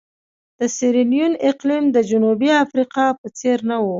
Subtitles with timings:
[0.59, 3.89] د سیریلیون اقلیم د جنوبي افریقا په څېر نه وو.